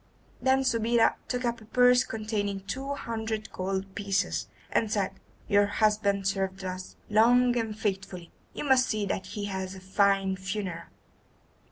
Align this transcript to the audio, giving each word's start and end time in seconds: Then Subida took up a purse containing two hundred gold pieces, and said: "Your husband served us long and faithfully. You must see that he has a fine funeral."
Then 0.41 0.61
Subida 0.61 1.13
took 1.27 1.45
up 1.45 1.61
a 1.61 1.65
purse 1.65 2.03
containing 2.03 2.61
two 2.61 2.95
hundred 2.95 3.51
gold 3.51 3.93
pieces, 3.93 4.47
and 4.71 4.91
said: 4.91 5.11
"Your 5.47 5.67
husband 5.67 6.27
served 6.27 6.63
us 6.63 6.95
long 7.07 7.55
and 7.55 7.77
faithfully. 7.77 8.31
You 8.55 8.63
must 8.63 8.87
see 8.89 9.05
that 9.05 9.27
he 9.27 9.45
has 9.45 9.75
a 9.75 9.79
fine 9.79 10.37
funeral." 10.37 10.85